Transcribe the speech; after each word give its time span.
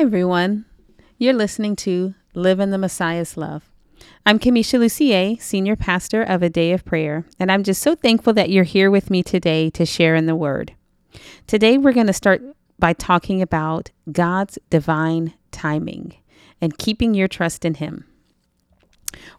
Hi, 0.00 0.04
everyone. 0.04 0.64
You're 1.18 1.34
listening 1.34 1.76
to 1.76 2.14
Live 2.32 2.58
in 2.58 2.70
the 2.70 2.78
Messiah's 2.78 3.36
Love. 3.36 3.70
I'm 4.24 4.38
Kimmesha 4.38 4.78
Lucier, 4.78 5.36
Senior 5.38 5.76
Pastor 5.76 6.22
of 6.22 6.42
A 6.42 6.48
Day 6.48 6.72
of 6.72 6.86
Prayer, 6.86 7.26
and 7.38 7.52
I'm 7.52 7.62
just 7.62 7.82
so 7.82 7.94
thankful 7.94 8.32
that 8.32 8.48
you're 8.48 8.64
here 8.64 8.90
with 8.90 9.10
me 9.10 9.22
today 9.22 9.68
to 9.68 9.84
share 9.84 10.14
in 10.14 10.24
the 10.24 10.34
Word. 10.34 10.72
Today, 11.46 11.76
we're 11.76 11.92
going 11.92 12.06
to 12.06 12.14
start 12.14 12.40
by 12.78 12.94
talking 12.94 13.42
about 13.42 13.90
God's 14.10 14.58
divine 14.70 15.34
timing 15.50 16.14
and 16.62 16.78
keeping 16.78 17.12
your 17.12 17.28
trust 17.28 17.66
in 17.66 17.74
Him. 17.74 18.06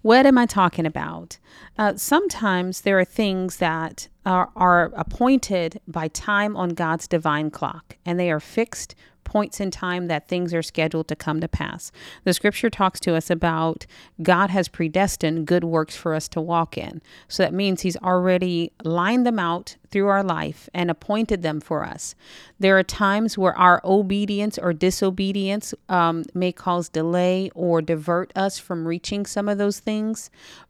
What 0.04 0.28
am 0.28 0.38
I 0.38 0.46
talking 0.46 0.86
about? 0.86 1.40
Uh, 1.76 1.94
sometimes 1.96 2.82
there 2.82 3.00
are 3.00 3.06
things 3.06 3.58
that 3.58 4.10
are, 4.28 4.52
are 4.56 4.92
appointed 4.96 5.82
by 5.88 6.10
time 6.10 6.56
on 6.56 6.70
God's 6.70 7.08
divine 7.08 7.50
clock, 7.50 7.98
and 8.06 8.20
they 8.20 8.30
are 8.30 8.40
fixed 8.40 8.94
points 9.24 9.60
in 9.60 9.72
time 9.72 10.08
that 10.08 10.28
things 10.28 10.54
are 10.54 10.62
scheduled 10.62 11.08
to 11.08 11.16
come 11.16 11.40
to 11.42 11.48
pass. 11.48 11.92
The 12.24 12.34
scripture 12.34 12.70
talks 12.70 13.00
to 13.02 13.16
us 13.16 13.30
about 13.30 13.86
God 14.22 14.50
has 14.50 14.68
predestined 14.68 15.48
good 15.48 15.64
works 15.64 15.96
for 15.96 16.14
us 16.14 16.28
to 16.30 16.42
walk 16.42 16.78
in. 16.78 17.02
So 17.28 17.44
that 17.44 17.54
means 17.54 17.82
He's 17.82 17.98
already 17.98 18.72
lined 18.84 19.26
them 19.26 19.40
out 19.40 19.78
through 19.90 20.08
our 20.08 20.24
life 20.24 20.70
and 20.74 20.90
appointed 20.90 21.42
them 21.42 21.60
for 21.60 21.86
us. 21.86 22.16
There 22.60 22.78
are 22.78 22.84
times 22.84 23.38
where 23.38 23.58
our 23.58 23.82
obedience 23.84 24.58
or 24.58 24.74
disobedience 24.74 25.74
um, 25.90 26.24
may 26.34 26.52
cause 26.52 26.90
delay 26.90 27.52
or 27.54 27.82
divert 27.82 28.32
us 28.36 28.60
from 28.60 28.88
reaching 28.88 29.26
some 29.26 29.50
of 29.50 29.58
those 29.58 29.80
things. 29.80 30.30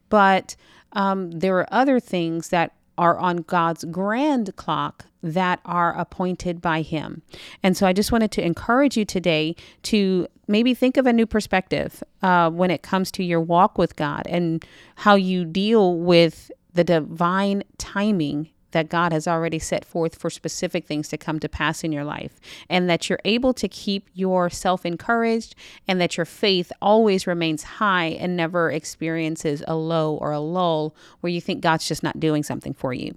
But 0.09 0.55
um, 0.93 1.31
there 1.31 1.57
are 1.57 1.67
other 1.71 1.99
things 1.99 2.49
that 2.49 2.73
are 3.01 3.17
on 3.17 3.37
God's 3.37 3.83
grand 3.85 4.55
clock 4.57 5.07
that 5.23 5.59
are 5.65 5.97
appointed 5.97 6.61
by 6.61 6.83
Him. 6.83 7.23
And 7.63 7.75
so 7.75 7.87
I 7.87 7.93
just 7.93 8.11
wanted 8.11 8.31
to 8.33 8.45
encourage 8.45 8.95
you 8.95 9.05
today 9.05 9.55
to 9.83 10.27
maybe 10.47 10.75
think 10.75 10.97
of 10.97 11.07
a 11.07 11.13
new 11.13 11.25
perspective 11.25 12.03
uh, 12.21 12.51
when 12.51 12.69
it 12.69 12.83
comes 12.83 13.11
to 13.13 13.23
your 13.23 13.41
walk 13.41 13.79
with 13.79 13.95
God 13.95 14.27
and 14.27 14.63
how 14.97 15.15
you 15.15 15.45
deal 15.45 15.97
with 15.97 16.51
the 16.75 16.83
divine 16.83 17.63
timing 17.79 18.49
that 18.71 18.89
God 18.89 19.11
has 19.11 19.27
already 19.27 19.59
set 19.59 19.85
forth 19.85 20.15
for 20.15 20.29
specific 20.29 20.85
things 20.85 21.07
to 21.09 21.17
come 21.17 21.39
to 21.39 21.49
pass 21.49 21.83
in 21.83 21.91
your 21.91 22.03
life, 22.03 22.39
and 22.69 22.89
that 22.89 23.09
you're 23.09 23.19
able 23.25 23.53
to 23.53 23.67
keep 23.67 24.09
yourself 24.13 24.85
encouraged, 24.85 25.55
and 25.87 25.99
that 26.01 26.17
your 26.17 26.25
faith 26.25 26.71
always 26.81 27.27
remains 27.27 27.63
high 27.63 28.07
and 28.07 28.35
never 28.35 28.71
experiences 28.71 29.63
a 29.67 29.75
low 29.75 30.15
or 30.15 30.31
a 30.31 30.39
lull 30.39 30.95
where 31.19 31.31
you 31.31 31.41
think 31.41 31.61
God's 31.61 31.87
just 31.87 32.03
not 32.03 32.19
doing 32.19 32.43
something 32.43 32.73
for 32.73 32.93
you. 32.93 33.15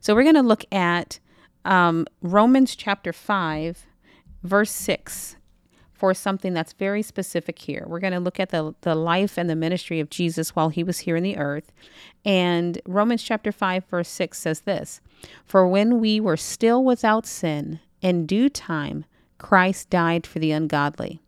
So 0.00 0.14
we're 0.14 0.22
going 0.22 0.34
to 0.34 0.42
look 0.42 0.64
at 0.72 1.18
um, 1.64 2.06
Romans 2.22 2.76
chapter 2.76 3.12
5, 3.12 3.86
verse 4.42 4.70
6 4.70 5.36
for 6.02 6.12
something 6.14 6.52
that's 6.52 6.72
very 6.72 7.00
specific 7.00 7.60
here. 7.60 7.84
We're 7.86 8.00
going 8.00 8.12
to 8.12 8.18
look 8.18 8.40
at 8.40 8.48
the, 8.48 8.74
the 8.80 8.96
life 8.96 9.38
and 9.38 9.48
the 9.48 9.54
ministry 9.54 10.00
of 10.00 10.10
Jesus 10.10 10.56
while 10.56 10.68
he 10.68 10.82
was 10.82 10.98
here 10.98 11.14
in 11.14 11.22
the 11.22 11.36
earth. 11.36 11.70
And 12.24 12.80
Romans 12.84 13.22
chapter 13.22 13.52
5, 13.52 13.84
verse 13.84 14.08
6 14.08 14.36
says 14.36 14.62
this 14.62 15.00
For 15.44 15.64
when 15.64 16.00
we 16.00 16.18
were 16.18 16.36
still 16.36 16.82
without 16.82 17.24
sin, 17.24 17.78
in 18.00 18.26
due 18.26 18.48
time, 18.48 19.04
Christ 19.38 19.90
died 19.90 20.26
for 20.26 20.40
the 20.40 20.50
ungodly. 20.50 21.22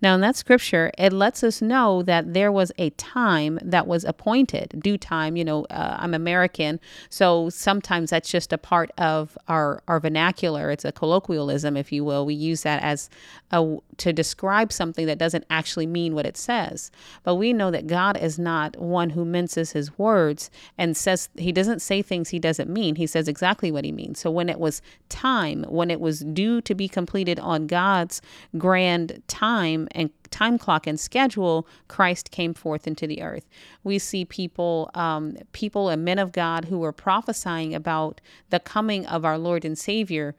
Now, 0.00 0.14
in 0.14 0.20
that 0.20 0.36
scripture, 0.36 0.90
it 0.98 1.12
lets 1.12 1.42
us 1.42 1.60
know 1.60 2.02
that 2.02 2.34
there 2.34 2.52
was 2.52 2.72
a 2.78 2.90
time 2.90 3.58
that 3.62 3.86
was 3.86 4.04
appointed, 4.04 4.74
due 4.80 4.98
time. 4.98 5.36
You 5.36 5.44
know, 5.44 5.64
uh, 5.70 5.96
I'm 5.98 6.14
American, 6.14 6.80
so 7.10 7.48
sometimes 7.50 8.10
that's 8.10 8.30
just 8.30 8.52
a 8.52 8.58
part 8.58 8.90
of 8.98 9.36
our, 9.48 9.82
our 9.88 10.00
vernacular. 10.00 10.70
It's 10.70 10.84
a 10.84 10.92
colloquialism, 10.92 11.76
if 11.76 11.92
you 11.92 12.04
will. 12.04 12.26
We 12.26 12.34
use 12.34 12.62
that 12.62 12.82
as 12.82 13.10
a, 13.50 13.76
to 13.98 14.12
describe 14.12 14.72
something 14.72 15.06
that 15.06 15.18
doesn't 15.18 15.44
actually 15.50 15.86
mean 15.86 16.14
what 16.14 16.26
it 16.26 16.36
says. 16.36 16.90
But 17.22 17.36
we 17.36 17.52
know 17.52 17.70
that 17.70 17.86
God 17.86 18.16
is 18.16 18.38
not 18.38 18.78
one 18.78 19.10
who 19.10 19.24
minces 19.24 19.72
his 19.72 19.96
words 19.98 20.50
and 20.76 20.96
says, 20.96 21.28
he 21.36 21.52
doesn't 21.52 21.80
say 21.80 22.02
things 22.02 22.28
he 22.28 22.38
doesn't 22.38 22.70
mean. 22.70 22.96
He 22.96 23.06
says 23.06 23.28
exactly 23.28 23.70
what 23.70 23.84
he 23.84 23.92
means. 23.92 24.18
So 24.18 24.30
when 24.30 24.48
it 24.48 24.58
was 24.58 24.82
time, 25.08 25.64
when 25.68 25.90
it 25.90 26.00
was 26.00 26.20
due 26.20 26.60
to 26.62 26.74
be 26.74 26.88
completed 26.88 27.38
on 27.40 27.66
God's 27.66 28.20
grand 28.56 29.22
time, 29.68 29.88
and 29.92 30.10
time 30.30 30.58
clock 30.58 30.86
and 30.86 30.98
schedule, 30.98 31.66
Christ 31.88 32.30
came 32.30 32.54
forth 32.54 32.86
into 32.86 33.06
the 33.06 33.22
earth. 33.22 33.48
We 33.84 33.98
see 33.98 34.24
people, 34.24 34.90
um, 34.94 35.36
people 35.52 35.88
and 35.88 36.04
men 36.04 36.18
of 36.18 36.32
God 36.32 36.66
who 36.66 36.78
were 36.78 36.92
prophesying 36.92 37.74
about 37.74 38.20
the 38.50 38.60
coming 38.60 39.06
of 39.06 39.24
our 39.24 39.38
Lord 39.38 39.64
and 39.64 39.78
Savior. 39.78 40.34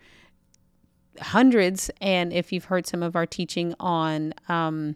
Hundreds, 1.22 1.92
and 2.00 2.32
if 2.32 2.52
you've 2.52 2.66
heard 2.66 2.88
some 2.88 3.04
of 3.04 3.16
our 3.16 3.26
teaching 3.26 3.74
on 3.80 4.34
um, 4.48 4.96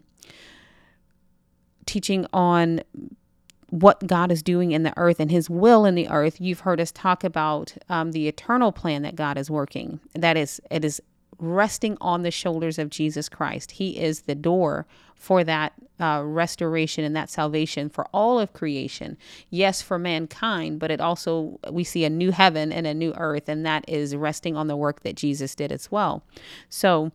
teaching 1.86 2.26
on 2.32 2.80
what 3.70 4.06
God 4.06 4.30
is 4.30 4.42
doing 4.42 4.72
in 4.72 4.84
the 4.84 4.94
earth 4.96 5.18
and 5.18 5.30
His 5.30 5.50
will 5.50 5.84
in 5.84 5.94
the 5.94 6.08
earth, 6.08 6.40
you've 6.40 6.60
heard 6.60 6.80
us 6.80 6.92
talk 6.92 7.24
about 7.24 7.74
um, 7.88 8.12
the 8.12 8.28
eternal 8.28 8.72
plan 8.72 9.02
that 9.02 9.16
God 9.16 9.36
is 9.36 9.50
working. 9.50 10.00
That 10.14 10.36
is, 10.36 10.60
it 10.70 10.84
is 10.84 11.02
resting 11.38 11.96
on 12.00 12.22
the 12.22 12.30
shoulders 12.30 12.78
of 12.78 12.90
Jesus 12.90 13.28
Christ. 13.28 13.72
He 13.72 13.98
is 13.98 14.22
the 14.22 14.34
door 14.34 14.86
for 15.14 15.44
that 15.44 15.72
uh, 16.00 16.22
restoration 16.24 17.04
and 17.04 17.14
that 17.16 17.30
salvation 17.30 17.88
for 17.88 18.06
all 18.12 18.38
of 18.38 18.52
creation. 18.52 19.16
Yes, 19.48 19.80
for 19.80 19.98
mankind, 19.98 20.78
but 20.78 20.90
it 20.90 21.00
also, 21.00 21.58
we 21.70 21.84
see 21.84 22.04
a 22.04 22.10
new 22.10 22.30
heaven 22.30 22.72
and 22.72 22.86
a 22.86 22.94
new 22.94 23.14
earth, 23.16 23.48
and 23.48 23.64
that 23.64 23.88
is 23.88 24.14
resting 24.14 24.56
on 24.56 24.66
the 24.66 24.76
work 24.76 25.02
that 25.02 25.16
Jesus 25.16 25.54
did 25.54 25.72
as 25.72 25.90
well. 25.90 26.22
So, 26.68 27.12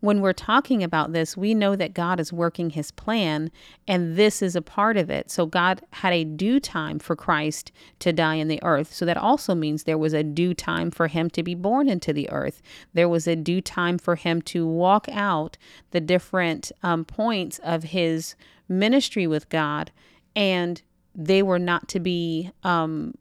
when 0.00 0.20
we're 0.20 0.32
talking 0.32 0.82
about 0.82 1.12
this, 1.12 1.36
we 1.36 1.54
know 1.54 1.74
that 1.76 1.94
God 1.94 2.20
is 2.20 2.32
working 2.32 2.70
his 2.70 2.90
plan, 2.90 3.50
and 3.88 4.16
this 4.16 4.42
is 4.42 4.54
a 4.54 4.62
part 4.62 4.96
of 4.96 5.10
it. 5.10 5.30
So, 5.30 5.46
God 5.46 5.82
had 5.92 6.12
a 6.12 6.24
due 6.24 6.60
time 6.60 6.98
for 6.98 7.16
Christ 7.16 7.72
to 8.00 8.12
die 8.12 8.34
in 8.34 8.48
the 8.48 8.62
earth. 8.62 8.92
So, 8.92 9.04
that 9.06 9.16
also 9.16 9.54
means 9.54 9.84
there 9.84 9.98
was 9.98 10.12
a 10.12 10.22
due 10.22 10.54
time 10.54 10.90
for 10.90 11.08
him 11.08 11.30
to 11.30 11.42
be 11.42 11.54
born 11.54 11.88
into 11.88 12.12
the 12.12 12.30
earth. 12.30 12.62
There 12.94 13.08
was 13.08 13.26
a 13.26 13.36
due 13.36 13.60
time 13.60 13.98
for 13.98 14.16
him 14.16 14.42
to 14.42 14.66
walk 14.66 15.08
out 15.10 15.56
the 15.90 16.00
different 16.00 16.72
um, 16.82 17.04
points 17.04 17.58
of 17.60 17.84
his 17.84 18.34
ministry 18.68 19.26
with 19.26 19.48
God, 19.48 19.90
and 20.34 20.82
they 21.14 21.42
were 21.42 21.58
not 21.58 21.88
to 21.88 22.00
be 22.00 22.50
um, 22.62 23.14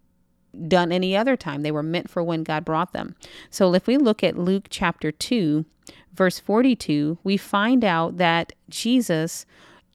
done 0.68 0.91
any 0.91 1.16
other 1.16 1.35
time. 1.35 1.62
They 1.62 1.72
were 1.72 1.84
meant 1.84 2.09
for 2.09 2.24
when 2.24 2.44
God 2.44 2.66
brought 2.66 2.94
them. 2.94 3.16
So 3.50 3.74
if 3.74 3.88
we 3.88 3.97
look 3.97 4.24
at 4.24 4.38
Luke 4.38 4.68
chapter 4.69 5.12
2, 5.12 5.66
verse 6.16 6.40
42, 6.40 7.18
we 7.24 7.38
find 7.38 7.84
out 7.84 8.18
that 8.18 8.53
Jesus, 8.70 9.46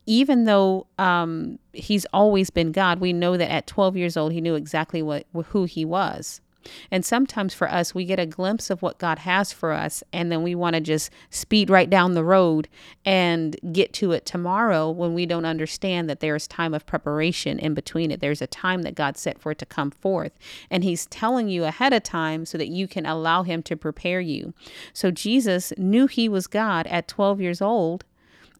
even 0.07 0.45
though 0.45 0.87
um, 0.99 1.59
he's 1.73 2.07
always 2.13 2.51
been 2.51 2.73
God, 2.73 3.01
we 3.01 3.13
know 3.13 3.37
that 3.37 3.51
at 3.51 3.67
12 3.67 3.97
years 3.97 4.17
old, 4.17 4.33
he 4.33 4.41
knew 4.41 4.55
exactly 4.55 5.03
what 5.03 5.27
who 5.49 5.65
he 5.65 5.85
was. 5.85 6.41
And 6.91 7.05
sometimes 7.05 7.55
for 7.55 7.71
us, 7.71 7.95
we 7.95 8.05
get 8.05 8.19
a 8.19 8.27
glimpse 8.27 8.71
of 8.71 8.83
what 8.83 8.99
God 8.99 9.21
has 9.21 9.53
for 9.53 9.73
us, 9.73 10.03
and 10.13 10.31
then 10.31 10.43
we 10.43 10.55
want 10.55 10.75
to 10.75 10.81
just 10.81 11.11
speed 11.31 11.71
right 11.71 11.89
down 11.89 12.15
the 12.15 12.25
road 12.25 12.69
and 13.05 13.57
get 13.73 13.93
to 13.95 14.13
it 14.13 14.27
tomorrow 14.27 14.91
when 14.91 15.15
we 15.15 15.27
don't 15.27 15.45
understand 15.45 16.09
that 16.11 16.21
there 16.21 16.37
is 16.37 16.47
time 16.47 16.75
of 16.75 16.87
preparation 16.87 17.59
in 17.59 17.75
between 17.75 18.11
it. 18.11 18.21
There's 18.21 18.43
a 18.43 18.47
time 18.47 18.83
that 18.83 18.95
God 18.95 19.17
set 19.17 19.39
for 19.39 19.53
it 19.53 19.59
to 19.59 19.67
come 19.67 19.91
forth. 19.91 20.33
And 20.71 20.85
He's 20.85 21.07
telling 21.07 21.49
you 21.49 21.65
ahead 21.65 21.93
of 21.93 22.03
time 22.03 22.45
so 22.45 22.59
that 22.59 22.69
you 22.69 22.87
can 22.87 23.07
allow 23.07 23.43
Him 23.43 23.63
to 23.65 23.77
prepare 23.77 24.21
you. 24.21 24.55
So 24.93 25.11
Jesus 25.11 25.73
knew 25.77 26.07
He 26.07 26.29
was 26.29 26.47
God 26.47 26.87
at 26.87 27.09
12 27.09 27.41
years 27.41 27.63
old 27.63 28.05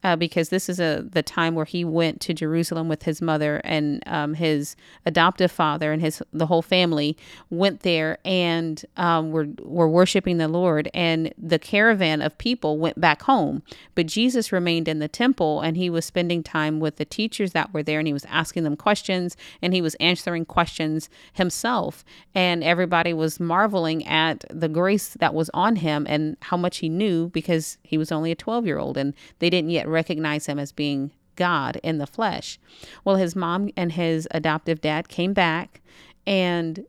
uh, 0.03 0.17
because 0.17 0.49
this 0.49 0.69
is 0.69 0.81
a 0.81 1.07
the 1.11 1.23
time 1.23 1.55
where 1.55 1.65
he 1.65 1.85
went 1.85 2.21
to 2.23 2.35
Jerusalem 2.35 2.89
with 2.89 3.03
his 3.03 3.21
mother 3.21 3.61
and 3.65 4.03
um, 4.07 4.35
his 4.35 4.77
adoptive 5.05 5.51
father 5.51 5.93
and 5.93 6.01
his 6.01 6.23
the 6.33 6.47
whole 6.47 6.63
family 6.63 7.17
went 7.51 7.81
there 7.81 8.19
and 8.25 8.85
um, 8.97 9.31
were 9.31 9.49
were 9.61 9.89
worshiping 9.89 10.39
the 10.39 10.49
Lord. 10.49 10.89
And 10.95 11.33
the 11.37 11.59
caravan 11.59 12.23
of 12.23 12.37
people 12.39 12.79
went 12.79 13.01
back 13.01 13.23
home, 13.23 13.63
but 13.95 14.07
Jesus 14.07 14.53
remained 14.53 14.89
in 14.89 14.99
the 14.99 15.09
temple 15.09 15.61
and 15.61 15.77
he 15.77 15.91
was 15.91 16.05
spending 16.05 16.43
time 16.43 16.81
with 16.81 16.97
the 16.97 17.05
teachers 17.05 17.53
that 17.53 17.73
were 17.75 17.83
there 17.83 17.99
and 17.99 18.07
he 18.07 18.13
was 18.13 18.27
asking 18.27 18.65
them 18.65 18.77
questions 18.77 19.37
and 19.61 19.75
he 19.75 19.83
was 19.83 19.95
answering 19.97 20.45
questions 20.45 21.11
himself. 21.35 22.05
And 22.35 22.65
everybody 22.65 23.13
was 23.13 23.39
marveling 23.39 24.07
at 24.07 24.45
the 24.51 24.69
grace 24.69 25.11
that 25.21 25.35
was 25.35 25.51
on 25.53 25.77
him 25.77 26.07
and 26.09 26.37
how 26.41 26.57
much 26.57 26.79
he 26.79 26.89
knew 26.89 27.29
because 27.29 27.79
he 27.83 27.99
was 27.99 28.11
only 28.11 28.31
a 28.31 28.37
12 28.37 28.67
year 28.67 28.79
old 28.79 28.97
and 28.97 29.15
they 29.41 29.51
didn't 29.51 29.71
yet 29.71 29.89
recognize 29.91 30.47
him 30.47 30.59
as 30.59 30.73
being 30.73 31.11
God 31.37 31.81
in 31.83 31.99
the 31.99 32.07
flesh. 32.07 32.59
Well, 33.05 33.17
his 33.17 33.35
mom 33.35 33.71
and 33.77 33.93
his 33.93 34.29
adoptive 34.31 34.81
dad 34.81 35.09
came 35.09 35.33
back 35.33 35.81
and 36.27 36.85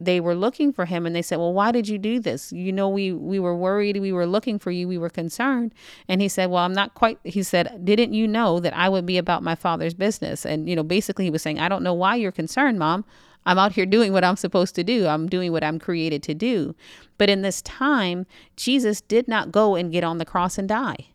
they 0.00 0.20
were 0.20 0.34
looking 0.34 0.72
for 0.72 0.84
him 0.84 1.06
and 1.06 1.14
they 1.14 1.22
said, 1.22 1.38
"Well, 1.38 1.52
why 1.52 1.72
did 1.72 1.88
you 1.88 1.98
do 1.98 2.20
this? 2.20 2.52
You 2.52 2.72
know, 2.72 2.88
we 2.88 3.12
we 3.12 3.38
were 3.38 3.56
worried, 3.56 3.96
we 3.98 4.12
were 4.12 4.26
looking 4.26 4.58
for 4.58 4.70
you, 4.70 4.88
we 4.88 4.98
were 4.98 5.10
concerned." 5.10 5.72
And 6.08 6.20
he 6.20 6.28
said, 6.28 6.50
"Well, 6.50 6.64
I'm 6.64 6.72
not 6.72 6.94
quite." 6.94 7.18
He 7.24 7.42
said, 7.42 7.84
"Didn't 7.84 8.12
you 8.12 8.26
know 8.26 8.60
that 8.60 8.76
I 8.76 8.88
would 8.88 9.06
be 9.06 9.18
about 9.18 9.42
my 9.42 9.54
father's 9.54 9.94
business?" 9.94 10.44
And 10.44 10.68
you 10.68 10.76
know, 10.76 10.82
basically, 10.82 11.24
he 11.24 11.30
was 11.30 11.42
saying, 11.42 11.58
"I 11.58 11.68
don't 11.68 11.82
know 11.82 11.94
why 11.94 12.16
you're 12.16 12.32
concerned, 12.32 12.78
mom. 12.78 13.04
I'm 13.46 13.58
out 13.58 13.72
here 13.72 13.86
doing 13.86 14.12
what 14.12 14.24
I'm 14.24 14.36
supposed 14.36 14.74
to 14.76 14.84
do. 14.84 15.06
I'm 15.06 15.28
doing 15.28 15.52
what 15.52 15.64
I'm 15.64 15.78
created 15.78 16.22
to 16.24 16.34
do. 16.34 16.74
But 17.18 17.28
in 17.28 17.42
this 17.42 17.60
time, 17.62 18.26
Jesus 18.56 19.00
did 19.00 19.28
not 19.28 19.52
go 19.52 19.74
and 19.74 19.92
get 19.92 20.02
on 20.02 20.18
the 20.18 20.24
cross 20.24 20.58
and 20.58 20.68
die. 20.68 21.08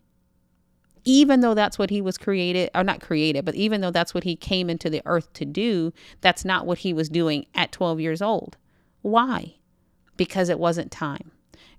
Even 1.04 1.40
though 1.40 1.54
that's 1.54 1.78
what 1.78 1.90
he 1.90 2.00
was 2.00 2.18
created, 2.18 2.70
or 2.74 2.84
not 2.84 3.00
created, 3.00 3.44
but 3.44 3.54
even 3.54 3.80
though 3.80 3.90
that's 3.90 4.14
what 4.14 4.24
he 4.24 4.36
came 4.36 4.68
into 4.68 4.90
the 4.90 5.02
earth 5.06 5.32
to 5.34 5.44
do, 5.44 5.92
that's 6.20 6.44
not 6.44 6.66
what 6.66 6.78
he 6.78 6.92
was 6.92 7.08
doing 7.08 7.46
at 7.54 7.72
12 7.72 8.00
years 8.00 8.20
old. 8.20 8.56
Why? 9.02 9.54
Because 10.16 10.48
it 10.48 10.58
wasn't 10.58 10.90
time. 10.90 11.30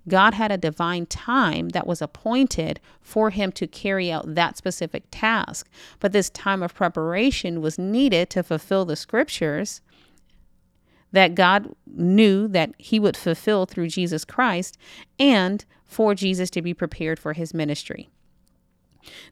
God 0.08 0.34
had 0.34 0.50
a 0.50 0.58
divine 0.58 1.06
time 1.06 1.68
that 1.70 1.86
was 1.86 2.02
appointed 2.02 2.80
for 3.00 3.30
him 3.30 3.52
to 3.52 3.66
carry 3.66 4.10
out 4.10 4.34
that 4.34 4.56
specific 4.56 5.04
task. 5.10 5.68
But 6.00 6.12
this 6.12 6.30
time 6.30 6.62
of 6.62 6.74
preparation 6.74 7.60
was 7.60 7.78
needed 7.78 8.28
to 8.30 8.42
fulfill 8.42 8.84
the 8.84 8.96
scriptures 8.96 9.80
that 11.12 11.34
God 11.34 11.74
knew 11.86 12.48
that 12.48 12.72
he 12.78 12.98
would 12.98 13.16
fulfill 13.16 13.66
through 13.66 13.88
Jesus 13.88 14.24
Christ 14.24 14.76
and 15.18 15.64
for 15.84 16.14
Jesus 16.14 16.50
to 16.50 16.62
be 16.62 16.74
prepared 16.74 17.18
for 17.18 17.34
his 17.34 17.52
ministry. 17.54 18.08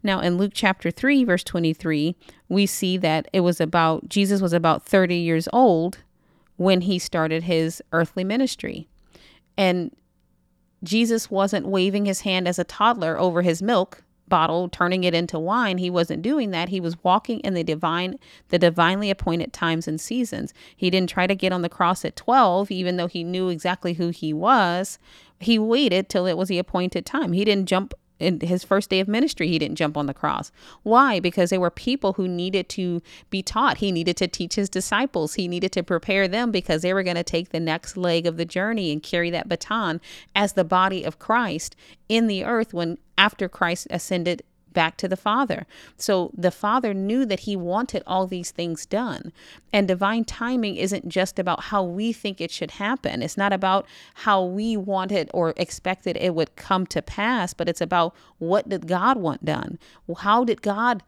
Now, 0.03 0.21
in 0.21 0.37
Luke 0.37 0.53
chapter 0.55 0.91
3, 0.91 1.25
verse 1.25 1.45
23, 1.45 2.17
we 2.49 2.67
see 2.67 2.97
that 2.99 3.29
it 3.33 3.41
was 3.41 3.61
about 3.61 4.09
Jesus 4.09 4.41
was 4.41 4.53
about 4.53 4.85
30 4.85 5.17
years 5.17 5.49
old 5.53 5.99
when 6.57 6.83
he 6.83 6.99
started 6.99 7.45
his 7.45 7.83
earthly 7.93 8.25
ministry. 8.25 8.89
And 9.57 9.95
Jesus 10.83 11.31
wasn't 11.31 11.67
waving 11.67 12.07
his 12.07 12.23
hand 12.23 12.49
as 12.49 12.59
a 12.59 12.65
toddler 12.65 13.19
over 13.19 13.43
his 13.43 13.63
milk 13.63 14.03
bottle 14.31 14.69
turning 14.71 15.05
it 15.05 15.13
into 15.13 15.39
wine. 15.39 15.77
He 15.77 15.91
wasn't 15.91 16.23
doing 16.23 16.53
that. 16.53 16.71
He 16.71 16.81
was 16.81 17.03
walking 17.05 17.41
in 17.41 17.53
the 17.53 17.65
divine 17.65 18.19
the 18.49 18.59
divinely 18.59 19.11
appointed 19.11 19.53
times 19.53 19.87
and 19.87 20.01
seasons. 20.01 20.55
He 20.75 20.89
didn't 20.89 21.11
try 21.11 21.27
to 21.27 21.35
get 21.35 21.53
on 21.53 21.61
the 21.61 21.69
cross 21.69 22.05
at 22.07 22.17
12 22.17 22.71
even 22.71 22.97
though 22.97 23.09
he 23.09 23.23
knew 23.23 23.51
exactly 23.51 23.95
who 23.95 24.09
he 24.09 24.33
was. 24.33 24.99
He 25.41 25.59
waited 25.59 26.09
till 26.09 26.27
it 26.27 26.39
was 26.39 26.49
the 26.49 26.59
appointed 26.59 27.05
time. 27.05 27.33
He 27.33 27.45
didn't 27.45 27.67
jump 27.67 27.93
in 28.21 28.41
his 28.41 28.63
first 28.63 28.91
day 28.91 29.01
of 29.01 29.09
ministry, 29.09 29.49
he 29.49 29.59
didn't 29.59 29.77
jump 29.77 29.97
on 29.97 30.07
the 30.07 30.15
cross. 30.15 30.53
Why? 30.83 31.19
Because 31.19 31.51
there 31.51 31.61
were 31.61 31.71
people 31.71 32.13
who 32.13 32.29
needed 32.29 32.69
to 32.71 33.03
be 33.31 33.43
taught. 33.43 33.79
He 33.79 33.91
needed 33.91 34.17
to 34.19 34.29
teach 34.29 34.55
his 34.55 34.69
disciples. 34.69 35.35
He 35.35 35.49
needed 35.49 35.73
to 35.73 35.83
prepare 35.83 36.29
them 36.29 36.51
because 36.53 36.83
they 36.83 36.95
were 36.95 37.03
going 37.03 37.17
to 37.17 37.25
take 37.25 37.49
the 37.49 37.61
next 37.61 37.97
leg 37.97 38.27
of 38.27 38.37
the 38.37 38.45
journey 38.45 38.93
and 38.93 39.03
carry 39.03 39.31
that 39.31 39.49
baton 39.49 40.01
as 40.37 40.53
the 40.53 40.65
body 40.65 41.03
of 41.03 41.19
Christ 41.19 41.75
in 42.09 42.27
the 42.27 42.45
earth 42.45 42.75
when 42.75 42.99
after 43.17 43.49
Christ 43.49 43.87
ascended 43.91 44.43
back 44.73 44.97
to 44.99 45.09
the 45.09 45.17
Father. 45.17 45.67
So 45.97 46.31
the 46.37 46.51
Father 46.51 46.95
knew 46.95 47.25
that 47.27 47.41
He 47.41 47.57
wanted 47.57 48.03
all 48.07 48.27
these 48.27 48.51
things 48.51 48.87
done. 48.87 49.33
And 49.73 49.89
divine 49.89 50.25
timing 50.25 50.77
isn't 50.77 51.09
just 51.09 51.39
about 51.39 51.65
how 51.65 51.83
we 51.83 52.13
think 52.13 52.41
it 52.41 52.51
should 52.51 52.73
happen, 52.73 53.23
it's 53.23 53.37
not 53.37 53.53
about 53.53 53.87
how 54.15 54.45
we 54.45 54.77
wanted 54.77 55.31
or 55.35 55.55
expected 55.57 56.17
it 56.17 56.35
would 56.35 56.57
come 56.57 56.87
to 56.89 57.03
pass, 57.03 57.55
but 57.55 57.69
it's 57.69 57.81
about 57.81 58.15
what 58.39 58.69
did 58.69 58.87
God 58.87 59.17
want 59.17 59.45
done? 59.45 59.79
How 60.19 60.45
did 60.45 60.63
God 60.63 61.03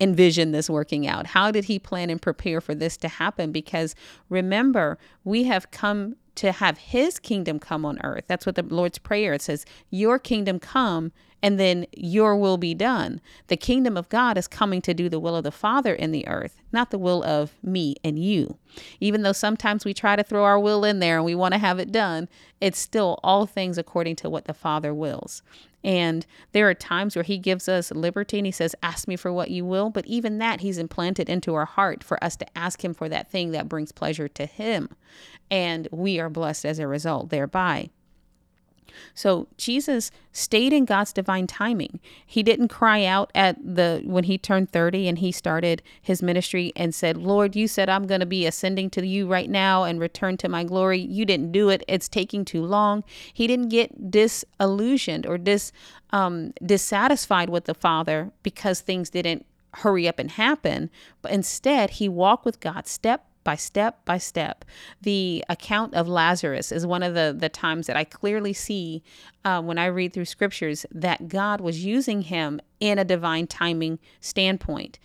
envision 0.00 0.52
this 0.52 0.70
working 0.70 1.06
out? 1.06 1.28
How 1.28 1.50
did 1.50 1.64
he 1.64 1.78
plan 1.78 2.10
and 2.10 2.20
prepare 2.20 2.60
for 2.60 2.74
this 2.74 2.96
to 2.98 3.08
happen? 3.08 3.52
Because 3.52 3.94
remember, 4.28 4.98
we 5.24 5.44
have 5.44 5.70
come 5.70 6.16
to 6.36 6.52
have 6.52 6.78
his 6.78 7.18
kingdom 7.18 7.58
come 7.58 7.84
on 7.84 8.00
earth. 8.04 8.24
That's 8.26 8.46
what 8.46 8.54
the 8.54 8.62
Lord's 8.62 8.98
Prayer 8.98 9.34
it 9.34 9.42
says, 9.42 9.64
Your 9.90 10.18
kingdom 10.18 10.58
come 10.58 11.12
and 11.44 11.60
then 11.60 11.84
your 11.94 12.36
will 12.36 12.56
be 12.56 12.72
done. 12.72 13.20
The 13.48 13.56
kingdom 13.58 13.98
of 13.98 14.08
God 14.08 14.38
is 14.38 14.48
coming 14.48 14.80
to 14.80 14.94
do 14.94 15.10
the 15.10 15.20
will 15.20 15.36
of 15.36 15.44
the 15.44 15.50
Father 15.50 15.94
in 15.94 16.10
the 16.10 16.26
earth, 16.26 16.56
not 16.72 16.90
the 16.90 16.98
will 16.98 17.22
of 17.22 17.54
me 17.62 17.96
and 18.02 18.18
you. 18.18 18.56
Even 18.98 19.22
though 19.22 19.32
sometimes 19.32 19.84
we 19.84 19.92
try 19.92 20.16
to 20.16 20.24
throw 20.24 20.42
our 20.42 20.58
will 20.58 20.84
in 20.84 21.00
there 21.00 21.16
and 21.16 21.24
we 21.26 21.34
want 21.34 21.52
to 21.52 21.58
have 21.58 21.78
it 21.78 21.92
done, 21.92 22.30
it's 22.62 22.78
still 22.78 23.20
all 23.22 23.44
things 23.44 23.76
according 23.76 24.16
to 24.16 24.30
what 24.30 24.46
the 24.46 24.54
Father 24.54 24.94
wills. 24.94 25.42
And 25.84 26.26
there 26.52 26.68
are 26.68 26.74
times 26.74 27.14
where 27.14 27.22
He 27.22 27.38
gives 27.38 27.68
us 27.68 27.90
liberty 27.90 28.38
and 28.38 28.46
He 28.46 28.52
says, 28.52 28.74
Ask 28.82 29.06
me 29.06 29.16
for 29.16 29.32
what 29.32 29.50
you 29.50 29.64
will. 29.64 29.90
But 29.90 30.06
even 30.06 30.38
that, 30.38 30.62
He's 30.62 30.78
implanted 30.78 31.28
into 31.28 31.54
our 31.54 31.66
heart 31.66 32.02
for 32.02 32.22
us 32.24 32.36
to 32.36 32.58
ask 32.58 32.84
Him 32.84 32.94
for 32.94 33.08
that 33.08 33.30
thing 33.30 33.50
that 33.50 33.68
brings 33.68 33.92
pleasure 33.92 34.28
to 34.28 34.46
Him. 34.46 34.88
And 35.50 35.86
we 35.92 36.18
are 36.18 36.30
blessed 36.30 36.64
as 36.64 36.78
a 36.78 36.88
result 36.88 37.28
thereby. 37.28 37.90
So 39.14 39.48
Jesus 39.56 40.10
stayed 40.32 40.72
in 40.72 40.84
God's 40.84 41.12
divine 41.12 41.46
timing. 41.46 42.00
He 42.26 42.42
didn't 42.42 42.68
cry 42.68 43.04
out 43.04 43.30
at 43.34 43.56
the 43.62 44.02
when 44.04 44.24
he 44.24 44.38
turned 44.38 44.70
30 44.70 45.08
and 45.08 45.18
he 45.18 45.32
started 45.32 45.82
his 46.00 46.22
ministry 46.22 46.72
and 46.76 46.94
said, 46.94 47.16
"Lord, 47.16 47.56
you 47.56 47.68
said 47.68 47.88
I'm 47.88 48.06
going 48.06 48.20
to 48.20 48.26
be 48.26 48.46
ascending 48.46 48.90
to 48.90 49.06
you 49.06 49.26
right 49.26 49.50
now 49.50 49.84
and 49.84 50.00
return 50.00 50.36
to 50.38 50.48
my 50.48 50.64
glory. 50.64 51.00
You 51.00 51.24
didn't 51.24 51.52
do 51.52 51.68
it. 51.68 51.84
It's 51.88 52.08
taking 52.08 52.44
too 52.44 52.62
long." 52.62 53.04
He 53.32 53.46
didn't 53.46 53.68
get 53.68 54.10
disillusioned 54.10 55.26
or 55.26 55.38
dis 55.38 55.72
um, 56.10 56.52
dissatisfied 56.64 57.50
with 57.50 57.64
the 57.64 57.74
Father 57.74 58.32
because 58.42 58.80
things 58.80 59.10
didn't 59.10 59.46
hurry 59.78 60.06
up 60.06 60.18
and 60.18 60.30
happen, 60.30 60.90
but 61.22 61.32
instead 61.32 61.90
he 61.90 62.08
walked 62.08 62.44
with 62.44 62.60
God 62.60 62.86
step 62.86 63.26
by 63.44 63.56
step 63.56 64.04
by 64.04 64.18
step. 64.18 64.64
The 65.02 65.44
account 65.48 65.94
of 65.94 66.08
Lazarus 66.08 66.72
is 66.72 66.86
one 66.86 67.02
of 67.02 67.14
the, 67.14 67.34
the 67.38 67.48
times 67.48 67.86
that 67.86 67.96
I 67.96 68.04
clearly 68.04 68.52
see 68.52 69.02
uh, 69.44 69.62
when 69.62 69.78
I 69.78 69.86
read 69.86 70.12
through 70.12 70.24
scriptures 70.24 70.86
that 70.90 71.28
God 71.28 71.60
was 71.60 71.84
using 71.84 72.22
him 72.22 72.60
in 72.80 72.98
a 72.98 73.04
divine 73.04 73.46
timing 73.46 73.98
standpoint. 74.20 74.98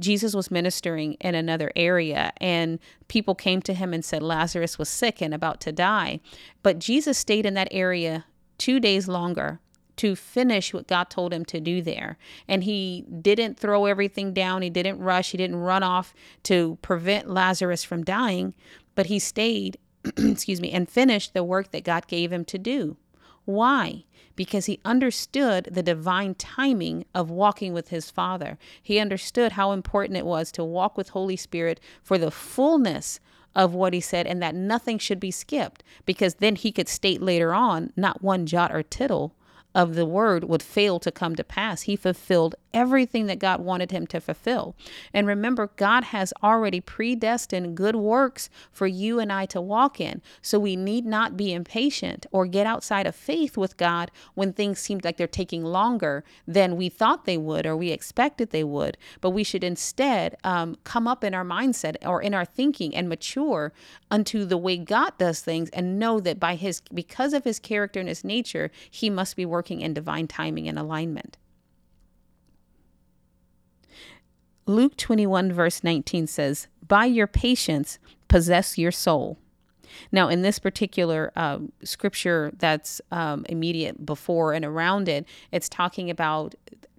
Jesus 0.00 0.34
was 0.34 0.50
ministering 0.50 1.12
in 1.20 1.34
another 1.34 1.70
area, 1.76 2.32
and 2.38 2.78
people 3.08 3.34
came 3.34 3.60
to 3.62 3.74
him 3.74 3.92
and 3.92 4.04
said 4.04 4.22
Lazarus 4.22 4.78
was 4.78 4.88
sick 4.88 5.20
and 5.20 5.34
about 5.34 5.60
to 5.60 5.72
die. 5.72 6.20
But 6.62 6.78
Jesus 6.78 7.18
stayed 7.18 7.44
in 7.44 7.54
that 7.54 7.68
area 7.70 8.24
two 8.56 8.80
days 8.80 9.08
longer 9.08 9.60
to 9.96 10.16
finish 10.16 10.72
what 10.72 10.86
God 10.86 11.10
told 11.10 11.32
him 11.32 11.44
to 11.46 11.60
do 11.60 11.82
there. 11.82 12.18
And 12.48 12.64
he 12.64 13.04
didn't 13.20 13.58
throw 13.58 13.86
everything 13.86 14.32
down, 14.32 14.62
he 14.62 14.70
didn't 14.70 14.98
rush, 14.98 15.30
he 15.30 15.38
didn't 15.38 15.56
run 15.56 15.82
off 15.82 16.14
to 16.44 16.78
prevent 16.82 17.30
Lazarus 17.30 17.84
from 17.84 18.04
dying, 18.04 18.54
but 18.94 19.06
he 19.06 19.18
stayed, 19.18 19.78
excuse 20.16 20.60
me, 20.60 20.72
and 20.72 20.88
finished 20.88 21.34
the 21.34 21.44
work 21.44 21.70
that 21.70 21.84
God 21.84 22.06
gave 22.06 22.32
him 22.32 22.44
to 22.46 22.58
do. 22.58 22.96
Why? 23.44 24.04
Because 24.36 24.66
he 24.66 24.80
understood 24.84 25.68
the 25.70 25.82
divine 25.82 26.34
timing 26.34 27.04
of 27.14 27.30
walking 27.30 27.72
with 27.72 27.88
his 27.88 28.10
Father. 28.10 28.58
He 28.82 28.98
understood 28.98 29.52
how 29.52 29.72
important 29.72 30.16
it 30.16 30.26
was 30.26 30.50
to 30.52 30.64
walk 30.64 30.96
with 30.96 31.10
Holy 31.10 31.36
Spirit 31.36 31.78
for 32.02 32.18
the 32.18 32.30
fullness 32.30 33.20
of 33.54 33.74
what 33.74 33.92
he 33.92 34.00
said 34.00 34.26
and 34.26 34.42
that 34.42 34.54
nothing 34.54 34.98
should 34.98 35.20
be 35.20 35.30
skipped 35.30 35.84
because 36.04 36.36
then 36.36 36.56
he 36.56 36.72
could 36.72 36.88
state 36.88 37.22
later 37.22 37.54
on 37.54 37.92
not 37.96 38.22
one 38.22 38.46
jot 38.46 38.74
or 38.74 38.82
tittle 38.82 39.34
of 39.74 39.94
the 39.94 40.06
word 40.06 40.44
would 40.44 40.62
fail 40.62 40.98
to 41.00 41.10
come 41.10 41.34
to 41.36 41.44
pass. 41.44 41.82
He 41.82 41.96
fulfilled 41.96 42.54
everything 42.74 43.26
that 43.26 43.38
God 43.38 43.60
wanted 43.60 43.90
him 43.90 44.06
to 44.08 44.20
fulfill. 44.20 44.74
And 45.12 45.26
remember, 45.26 45.70
God 45.76 46.04
has 46.04 46.32
already 46.42 46.80
predestined 46.80 47.76
good 47.76 47.96
works 47.96 48.48
for 48.72 48.86
you 48.86 49.18
and 49.20 49.32
I 49.32 49.46
to 49.46 49.60
walk 49.60 50.00
in. 50.00 50.22
So 50.42 50.58
we 50.58 50.76
need 50.76 51.04
not 51.04 51.36
be 51.36 51.52
impatient 51.52 52.26
or 52.30 52.46
get 52.46 52.66
outside 52.66 53.06
of 53.06 53.14
faith 53.14 53.56
with 53.56 53.76
God 53.76 54.10
when 54.34 54.52
things 54.52 54.78
seem 54.78 55.00
like 55.02 55.16
they're 55.16 55.26
taking 55.26 55.64
longer 55.64 56.24
than 56.46 56.76
we 56.76 56.88
thought 56.88 57.24
they 57.24 57.38
would 57.38 57.66
or 57.66 57.76
we 57.76 57.90
expected 57.90 58.50
they 58.50 58.64
would. 58.64 58.96
But 59.20 59.30
we 59.30 59.44
should 59.44 59.64
instead 59.64 60.36
um, 60.44 60.76
come 60.84 61.08
up 61.08 61.24
in 61.24 61.34
our 61.34 61.44
mindset 61.44 61.96
or 62.06 62.22
in 62.22 62.34
our 62.34 62.44
thinking 62.44 62.94
and 62.94 63.08
mature 63.08 63.72
unto 64.10 64.44
the 64.44 64.58
way 64.58 64.76
God 64.76 65.16
does 65.18 65.40
things 65.40 65.70
and 65.70 65.98
know 65.98 66.20
that 66.20 66.38
by 66.38 66.54
his 66.54 66.80
because 66.92 67.32
of 67.32 67.44
his 67.44 67.58
character 67.58 67.98
and 67.98 68.08
his 68.08 68.24
nature, 68.24 68.70
he 68.90 69.10
must 69.10 69.36
be 69.36 69.44
working 69.44 69.64
working 69.64 69.80
in 69.80 69.94
divine 69.94 70.26
timing 70.26 70.68
and 70.68 70.78
alignment. 70.78 71.38
Luke 74.66 74.96
21, 74.96 75.52
verse 75.52 75.84
19 75.84 76.26
says, 76.26 76.68
By 76.86 77.04
your 77.04 77.26
patience, 77.26 77.98
possess 78.28 78.78
your 78.78 78.92
soul. 78.92 79.38
Now, 80.10 80.28
in 80.28 80.42
this 80.42 80.58
particular 80.58 81.32
uh, 81.36 81.58
scripture 81.82 82.52
that's 82.56 83.00
um, 83.12 83.44
immediate 83.48 84.04
before 84.04 84.52
and 84.52 84.64
around 84.64 85.08
it, 85.08 85.26
it's 85.52 85.68
talking 85.68 86.10
about 86.10 86.54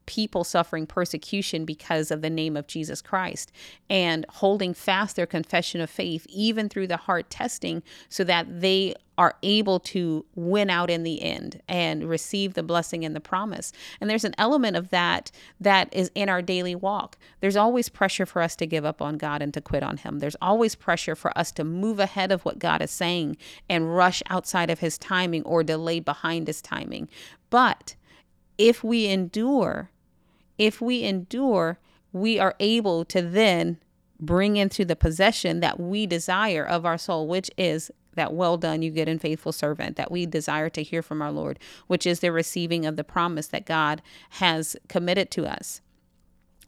people 0.05 0.43
suffering 0.43 0.86
persecution 0.86 1.65
because 1.65 2.12
of 2.12 2.22
the 2.22 2.29
name 2.29 2.55
of 2.55 2.67
Jesus 2.67 3.01
Christ 3.01 3.51
and 3.89 4.25
holding 4.29 4.74
fast 4.74 5.15
their 5.15 5.25
confession 5.25 5.81
of 5.81 5.89
faith, 5.89 6.25
even 6.29 6.69
through 6.69 6.88
the 6.88 6.98
hard 6.98 7.29
testing, 7.29 7.81
so 8.07 8.24
that 8.24 8.62
they 8.62 8.93
are 9.17 9.36
able 9.43 9.79
to 9.79 10.25
win 10.36 10.69
out 10.69 10.89
in 10.89 11.03
the 11.03 11.22
end 11.22 11.62
and 11.67 12.10
receive 12.10 12.53
the 12.53 12.63
blessing 12.63 13.05
and 13.05 13.15
the 13.15 13.19
promise. 13.22 13.72
And 14.00 14.10
there's 14.10 14.24
an 14.24 14.36
element 14.38 14.75
of 14.75 14.89
that 14.89 15.31
that 15.60 15.93
is 15.93 16.12
in 16.15 16.29
our 16.29 16.41
daily 16.41 16.75
walk. 16.75 17.17
There's 17.39 17.55
always 17.55 17.89
pressure 17.89 18.25
for 18.25 18.41
us 18.41 18.55
to 18.57 18.65
give 18.65 18.86
up 18.86 19.01
on 19.01 19.17
God 19.17 19.41
and 19.41 19.53
to 19.53 19.62
quit 19.62 19.84
on 19.84 19.98
Him. 19.98 20.19
There's 20.19 20.38
always 20.41 20.75
pressure 20.75 21.15
for 21.15 21.36
us 21.38 21.51
to 21.53 21.63
move 21.63 22.00
ahead 22.00 22.31
of 22.31 22.43
what 22.45 22.60
God 22.60 22.81
is 22.81 22.91
saying 22.91 23.38
and 23.69 23.95
rush 23.95 24.22
outside 24.29 24.69
of 24.69 24.79
His 24.79 24.98
timing 24.98 25.43
or 25.43 25.63
delay 25.63 26.00
behind 26.00 26.48
His 26.48 26.62
timing. 26.62 27.07
But 27.50 27.95
if 28.57 28.84
we 28.84 29.07
endure 29.07 29.89
if 30.57 30.81
we 30.81 31.03
endure, 31.03 31.79
we 32.12 32.39
are 32.39 32.55
able 32.60 33.05
to 33.05 33.22
then 33.22 33.77
bring 34.19 34.55
into 34.55 34.86
the 34.86 34.95
possession 34.95 35.60
that 35.60 35.79
we 35.79 36.05
desire 36.07 36.65
of 36.65 36.86
our 36.86 36.98
soul, 36.98 37.27
which 37.27 37.51
is 37.57 37.91
that 38.15 38.34
well 38.34 38.57
done, 38.57 38.81
you 38.81 38.91
good 38.91 39.07
and 39.07 39.22
faithful 39.22 39.51
servant, 39.51 39.95
that 39.95 40.12
we 40.12 40.25
desire 40.25 40.69
to 40.69 40.84
hear 40.84 41.01
from 41.01 41.22
our 41.22 41.31
Lord, 41.31 41.60
which 41.88 42.05
is 42.05 42.19
the 42.19 42.31
receiving 42.31 42.86
of 42.86 42.95
the 42.95 43.03
promise 43.03 43.48
that 43.48 43.65
God 43.65 44.01
has 44.31 44.75
committed 44.88 45.31
to 45.31 45.45
us. 45.45 45.81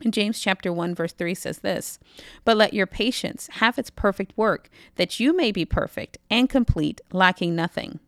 James 0.09 0.39
chapter 0.39 0.71
1 0.71 0.93
verse 0.93 1.13
3 1.13 1.33
says 1.33 1.59
this, 1.59 1.97
"But 2.45 2.55
let 2.55 2.73
your 2.73 2.85
patience 2.85 3.49
have 3.53 3.79
its 3.79 3.89
perfect 3.89 4.37
work, 4.37 4.69
that 4.95 5.19
you 5.19 5.35
may 5.35 5.51
be 5.51 5.65
perfect 5.65 6.19
and 6.29 6.49
complete, 6.49 7.01
lacking 7.11 7.55
nothing." 7.55 7.99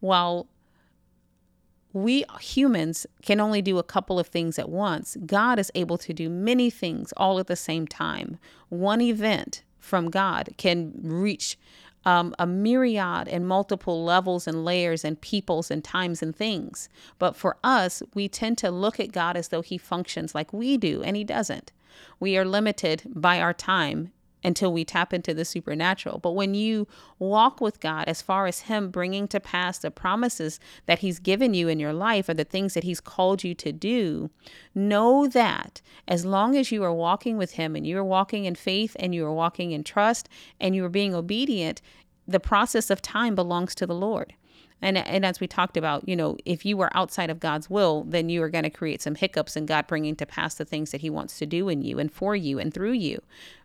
While 0.00 0.48
we 1.92 2.24
humans 2.40 3.06
can 3.22 3.38
only 3.38 3.62
do 3.62 3.78
a 3.78 3.84
couple 3.84 4.18
of 4.18 4.26
things 4.26 4.58
at 4.58 4.68
once, 4.68 5.16
God 5.24 5.58
is 5.58 5.70
able 5.74 5.98
to 5.98 6.12
do 6.12 6.28
many 6.28 6.70
things 6.70 7.12
all 7.16 7.38
at 7.38 7.46
the 7.46 7.54
same 7.54 7.86
time. 7.86 8.38
One 8.68 9.00
event 9.00 9.62
from 9.78 10.10
God 10.10 10.54
can 10.56 10.92
reach 11.02 11.58
um, 12.04 12.34
a 12.38 12.46
myriad 12.46 13.28
and 13.28 13.46
multiple 13.46 14.04
levels 14.04 14.46
and 14.46 14.64
layers 14.64 15.04
and 15.04 15.20
peoples 15.20 15.70
and 15.70 15.84
times 15.84 16.22
and 16.22 16.34
things. 16.34 16.88
But 17.18 17.36
for 17.36 17.56
us, 17.62 18.02
we 18.14 18.28
tend 18.28 18.58
to 18.58 18.70
look 18.70 18.98
at 18.98 19.12
God 19.12 19.36
as 19.36 19.48
though 19.48 19.62
He 19.62 19.78
functions 19.78 20.34
like 20.34 20.52
we 20.52 20.76
do, 20.76 21.02
and 21.02 21.16
He 21.16 21.24
doesn't. 21.24 21.72
We 22.18 22.36
are 22.36 22.44
limited 22.44 23.02
by 23.06 23.40
our 23.40 23.52
time 23.54 24.12
until 24.44 24.72
we 24.72 24.84
tap 24.84 25.12
into 25.12 25.34
the 25.34 25.44
supernatural. 25.44 26.18
But 26.18 26.32
when 26.32 26.54
you 26.54 26.86
walk 27.18 27.60
with 27.60 27.80
God, 27.80 28.08
as 28.08 28.22
far 28.22 28.46
as 28.46 28.60
Him 28.60 28.90
bringing 28.90 29.28
to 29.28 29.40
pass 29.40 29.78
the 29.78 29.90
promises 29.90 30.58
that 30.86 31.00
He's 31.00 31.18
given 31.18 31.54
you 31.54 31.68
in 31.68 31.78
your 31.78 31.92
life 31.92 32.28
or 32.28 32.34
the 32.34 32.44
things 32.44 32.74
that 32.74 32.84
He's 32.84 33.00
called 33.00 33.44
you 33.44 33.54
to 33.54 33.72
do, 33.72 34.30
know 34.74 35.26
that 35.28 35.80
as 36.08 36.24
long 36.24 36.56
as 36.56 36.72
you 36.72 36.82
are 36.82 36.92
walking 36.92 37.36
with 37.36 37.52
Him 37.52 37.76
and 37.76 37.86
you 37.86 37.98
are 37.98 38.04
walking 38.04 38.44
in 38.44 38.54
faith 38.54 38.96
and 38.98 39.14
you 39.14 39.24
are 39.24 39.32
walking 39.32 39.72
in 39.72 39.84
trust 39.84 40.28
and 40.60 40.74
you 40.74 40.84
are 40.84 40.90
being 40.90 41.14
obedient, 41.14 41.82
the 42.26 42.40
process 42.40 42.90
of 42.90 43.02
time 43.02 43.34
belongs 43.34 43.74
to 43.74 43.86
the 43.86 43.94
Lord. 43.94 44.34
And, 44.82 44.98
and 44.98 45.24
as 45.24 45.38
we 45.38 45.46
talked 45.46 45.76
about, 45.76 46.08
you 46.08 46.16
know, 46.16 46.36
if 46.44 46.66
you 46.66 46.80
are 46.80 46.90
outside 46.92 47.30
of 47.30 47.38
God's 47.38 47.70
will, 47.70 48.02
then 48.02 48.28
you 48.28 48.42
are 48.42 48.48
going 48.48 48.64
to 48.64 48.70
create 48.70 49.00
some 49.00 49.14
hiccups 49.14 49.56
in 49.56 49.64
God 49.64 49.86
bringing 49.86 50.16
to 50.16 50.26
pass 50.26 50.56
the 50.56 50.64
things 50.64 50.90
that 50.90 51.00
He 51.00 51.08
wants 51.08 51.38
to 51.38 51.46
do 51.46 51.68
in 51.68 51.82
you 51.82 52.00
and 52.00 52.10
for 52.10 52.34
you 52.34 52.58
and 52.58 52.74
through 52.74 52.92
you. 52.92 53.22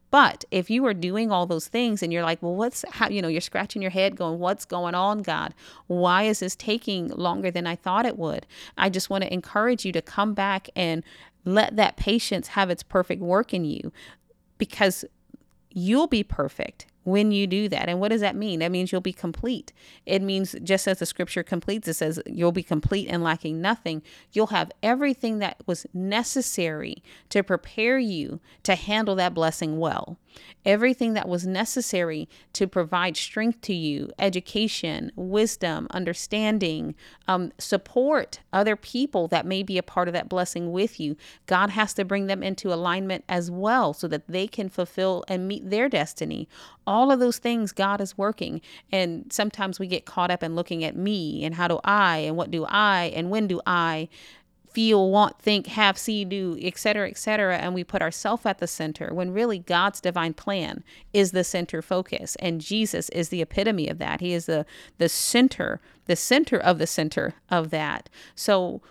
But 0.10 0.46
if 0.52 0.70
you 0.70 0.86
are 0.86 0.94
doing 0.94 1.32
all 1.32 1.46
those 1.46 1.68
things 1.68 2.02
and 2.02 2.14
you're 2.14 2.24
like, 2.24 2.42
well, 2.42 2.56
what's 2.56 2.86
how, 2.92 3.10
you 3.10 3.22
know, 3.22 3.28
you're 3.28 3.42
scratching 3.42 3.82
your 3.82 3.92
head 3.92 4.16
going, 4.16 4.40
what's 4.40 4.66
going 4.66 4.96
on, 4.96 5.22
God? 5.22 5.54
Why 5.88 6.24
is 6.24 6.40
this 6.40 6.56
taking 6.56 7.10
longer 7.10 7.52
than 7.52 7.68
I 7.68 7.76
thought 7.76 8.06
it 8.06 8.18
would? 8.18 8.46
I 8.78 8.90
just 8.90 9.10
want 9.10 9.24
to 9.24 9.34
encourage 9.34 9.86
you 9.86 9.92
to 9.92 10.02
come 10.02 10.34
back 10.34 10.70
and 10.76 11.04
let 11.44 11.76
that 11.76 11.98
patience 11.98 12.50
have 12.50 12.70
its 12.70 12.84
perfect 12.84 13.22
work 13.22 13.54
in 13.54 13.66
you 13.66 13.92
because 14.58 15.04
you'll 15.72 16.08
be 16.08 16.24
perfect 16.24 16.88
when 17.08 17.32
you 17.32 17.48
do 17.48 17.70
that. 17.70 17.88
And 17.88 18.02
what 18.02 18.10
does 18.10 18.20
that 18.20 18.36
mean? 18.36 18.60
That 18.60 18.70
means 18.70 18.92
you'll 18.92 19.00
be 19.00 19.14
complete. 19.14 19.72
It 20.06 20.22
means, 20.22 20.58
just 20.62 20.90
as 20.90 21.00
the 21.00 21.06
scripture 21.06 21.42
completes, 21.42 21.88
it 21.88 21.94
says 21.94 22.22
you'll 22.26 22.52
be 22.52 22.64
complete 22.64 23.08
and 23.08 23.24
lacking 23.24 23.62
nothing. 23.62 24.04
You'll 24.34 24.48
have 24.48 24.74
everything 24.84 25.40
that 25.40 25.62
was 25.66 25.86
necessary 25.94 27.02
to 27.30 27.44
prepare 27.44 27.98
you 27.98 28.42
to 28.64 28.76
handle 28.76 29.16
that 29.16 29.34
blessing 29.34 29.80
well 29.80 30.18
everything 30.66 31.14
that 31.14 31.28
was 31.28 31.48
necessary 31.48 32.28
to 32.54 32.68
provide 32.68 33.16
strength 33.16 33.62
to 33.62 33.74
you 33.74 34.10
education, 34.20 35.12
wisdom, 35.16 35.88
understanding, 35.92 36.96
um, 37.28 37.52
support 37.58 38.40
other 38.52 38.76
people 38.76 39.28
that 39.28 39.46
may 39.46 39.64
be 39.64 39.78
a 39.78 39.84
part 39.84 40.08
of 40.08 40.14
that 40.14 40.30
blessing 40.30 40.72
with 40.72 41.00
you. 41.00 41.16
God 41.46 41.70
has 41.72 41.94
to 41.96 42.06
bring 42.06 42.28
them 42.28 42.44
into 42.44 42.74
alignment 42.74 43.24
as 43.30 43.50
well 43.50 43.94
so 43.94 44.08
that 44.08 44.28
they 44.28 44.48
can 44.48 44.70
fulfill 44.70 45.24
and 45.28 45.48
meet 45.48 45.70
their 45.70 45.90
destiny. 45.90 46.48
All 46.86 46.97
of 47.12 47.20
those 47.20 47.38
things 47.38 47.72
God 47.72 48.02
is 48.02 48.18
working. 48.18 48.62
And 48.92 49.32
sometimes 49.32 49.80
we 49.80 49.88
get 49.88 50.06
caught 50.06 50.32
up 50.32 50.44
in 50.44 50.56
looking 50.56 50.84
at 50.84 50.96
me 50.96 51.44
and 51.44 51.56
how 51.56 51.68
do 51.68 51.80
I 51.84 52.18
and 52.18 52.36
what 52.36 52.52
do 52.52 52.66
I 52.68 53.12
and 53.16 53.30
when 53.30 53.48
do 53.48 53.62
I 53.66 54.10
feel, 54.78 55.10
want, 55.10 55.40
think, 55.40 55.66
have, 55.66 55.98
see, 55.98 56.24
do, 56.24 56.56
etc., 56.62 57.10
etc., 57.10 57.58
and 57.58 57.74
we 57.74 57.84
put 57.84 58.04
ourselves 58.04 58.46
at 58.46 58.60
the 58.60 58.68
center 58.68 59.12
when 59.12 59.34
really 59.34 59.58
God's 59.58 60.00
divine 60.00 60.36
plan 60.36 60.84
is 61.14 61.32
the 61.32 61.44
center 61.44 61.82
focus, 61.82 62.36
and 62.36 62.62
Jesus 62.62 63.10
is 63.10 63.30
the 63.30 63.42
epitome 63.42 63.88
of 63.88 63.98
that. 63.98 64.22
He 64.22 64.34
is 64.34 64.46
the 64.46 64.68
the 65.00 65.10
center, 65.10 65.82
the 66.06 66.16
center 66.16 66.58
of 66.58 66.78
the 66.78 66.86
center 66.86 67.34
of 67.50 67.72
that. 67.72 68.08
So 68.36 68.84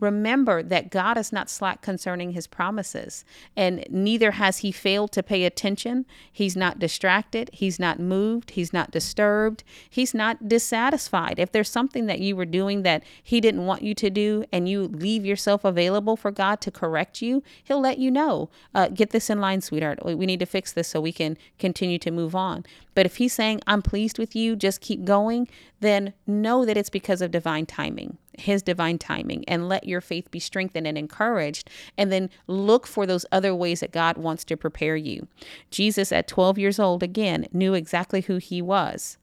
Remember 0.00 0.62
that 0.62 0.90
God 0.90 1.16
is 1.16 1.32
not 1.32 1.48
slack 1.48 1.80
concerning 1.80 2.32
his 2.32 2.46
promises, 2.46 3.24
and 3.56 3.84
neither 3.88 4.32
has 4.32 4.58
he 4.58 4.72
failed 4.72 5.12
to 5.12 5.22
pay 5.22 5.44
attention. 5.44 6.04
He's 6.30 6.56
not 6.56 6.78
distracted. 6.78 7.50
He's 7.52 7.78
not 7.78 8.00
moved. 8.00 8.52
He's 8.52 8.72
not 8.72 8.90
disturbed. 8.90 9.64
He's 9.88 10.12
not 10.12 10.48
dissatisfied. 10.48 11.38
If 11.38 11.52
there's 11.52 11.70
something 11.70 12.06
that 12.06 12.20
you 12.20 12.36
were 12.36 12.44
doing 12.44 12.82
that 12.82 13.02
he 13.22 13.40
didn't 13.40 13.66
want 13.66 13.82
you 13.82 13.94
to 13.94 14.10
do, 14.10 14.44
and 14.52 14.68
you 14.68 14.88
leave 14.88 15.24
yourself 15.24 15.64
available 15.64 16.16
for 16.16 16.30
God 16.30 16.60
to 16.62 16.70
correct 16.70 17.22
you, 17.22 17.42
he'll 17.62 17.80
let 17.80 17.98
you 17.98 18.10
know. 18.10 18.50
Uh, 18.74 18.88
get 18.88 19.10
this 19.10 19.30
in 19.30 19.40
line, 19.40 19.60
sweetheart. 19.60 20.04
We 20.04 20.26
need 20.26 20.40
to 20.40 20.46
fix 20.46 20.72
this 20.72 20.88
so 20.88 21.00
we 21.00 21.12
can 21.12 21.38
continue 21.58 21.98
to 21.98 22.10
move 22.10 22.34
on. 22.34 22.64
But 22.94 23.06
if 23.06 23.16
he's 23.16 23.32
saying, 23.32 23.60
I'm 23.66 23.82
pleased 23.82 24.18
with 24.18 24.36
you, 24.36 24.56
just 24.56 24.80
keep 24.80 25.04
going, 25.04 25.48
then 25.80 26.12
know 26.26 26.64
that 26.64 26.76
it's 26.76 26.90
because 26.90 27.20
of 27.20 27.30
divine 27.30 27.66
timing, 27.66 28.18
his 28.38 28.62
divine 28.62 28.98
timing, 28.98 29.44
and 29.48 29.68
let 29.68 29.86
your 29.86 30.00
faith 30.00 30.30
be 30.30 30.40
strengthened 30.40 30.86
and 30.86 30.98
encouraged. 30.98 31.70
And 31.96 32.10
then 32.10 32.30
look 32.46 32.86
for 32.86 33.06
those 33.06 33.26
other 33.32 33.54
ways 33.54 33.80
that 33.80 33.92
God 33.92 34.16
wants 34.16 34.44
to 34.44 34.56
prepare 34.56 34.96
you. 34.96 35.28
Jesus, 35.70 36.12
at 36.12 36.28
12 36.28 36.58
years 36.58 36.78
old, 36.78 37.02
again, 37.02 37.46
knew 37.52 37.74
exactly 37.74 38.22
who 38.22 38.36
he 38.36 38.62
was 38.62 39.18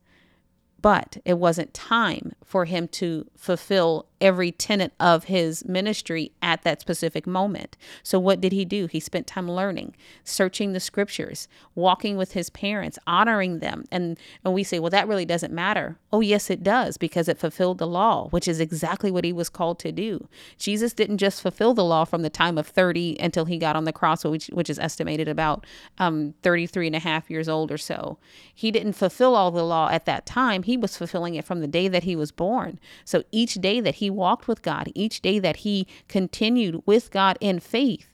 but 0.81 1.17
it 1.25 1.37
wasn't 1.37 1.73
time 1.73 2.33
for 2.51 2.65
him 2.65 2.85
to 2.85 3.25
fulfill 3.37 4.05
every 4.19 4.51
tenet 4.51 4.91
of 4.99 5.23
his 5.23 5.63
ministry 5.63 6.33
at 6.41 6.63
that 6.63 6.81
specific 6.81 7.25
moment. 7.25 7.77
So, 8.03 8.19
what 8.19 8.41
did 8.41 8.51
he 8.51 8.65
do? 8.65 8.87
He 8.87 8.99
spent 8.99 9.25
time 9.25 9.49
learning, 9.49 9.95
searching 10.25 10.73
the 10.73 10.81
scriptures, 10.81 11.47
walking 11.75 12.17
with 12.17 12.33
his 12.33 12.49
parents, 12.49 12.99
honoring 13.07 13.59
them. 13.59 13.85
And, 13.89 14.17
and 14.43 14.53
we 14.53 14.63
say, 14.63 14.79
well, 14.79 14.89
that 14.89 15.07
really 15.07 15.23
doesn't 15.23 15.53
matter. 15.53 15.97
Oh, 16.11 16.19
yes, 16.19 16.49
it 16.49 16.61
does, 16.61 16.97
because 16.97 17.29
it 17.29 17.37
fulfilled 17.37 17.77
the 17.77 17.87
law, 17.87 18.27
which 18.31 18.49
is 18.49 18.59
exactly 18.59 19.11
what 19.11 19.23
he 19.23 19.31
was 19.31 19.47
called 19.47 19.79
to 19.79 19.93
do. 19.93 20.27
Jesus 20.57 20.91
didn't 20.91 21.19
just 21.19 21.41
fulfill 21.41 21.73
the 21.73 21.85
law 21.85 22.03
from 22.03 22.21
the 22.21 22.29
time 22.29 22.57
of 22.57 22.67
30 22.67 23.15
until 23.21 23.45
he 23.45 23.57
got 23.57 23.77
on 23.77 23.85
the 23.85 23.93
cross, 23.93 24.25
which, 24.25 24.47
which 24.47 24.69
is 24.69 24.77
estimated 24.77 25.29
about 25.29 25.65
um, 25.99 26.33
33 26.43 26.87
and 26.87 26.95
a 26.97 26.99
half 26.99 27.29
years 27.29 27.47
old 27.47 27.71
or 27.71 27.77
so. 27.77 28.17
He 28.53 28.71
didn't 28.71 28.93
fulfill 28.93 29.35
all 29.35 29.51
the 29.51 29.63
law 29.63 29.87
at 29.89 30.05
that 30.05 30.25
time. 30.25 30.63
He 30.63 30.75
was 30.75 30.97
fulfilling 30.97 31.35
it 31.35 31.45
from 31.45 31.61
the 31.61 31.67
day 31.67 31.87
that 31.87 32.03
he 32.03 32.17
was 32.17 32.31
born. 32.31 32.40
So, 33.05 33.23
each 33.31 33.55
day 33.55 33.79
that 33.81 33.95
he 33.95 34.09
walked 34.09 34.47
with 34.47 34.61
God, 34.61 34.91
each 34.95 35.21
day 35.21 35.39
that 35.39 35.57
he 35.57 35.87
continued 36.07 36.81
with 36.85 37.11
God 37.11 37.37
in 37.39 37.59
faith, 37.59 38.11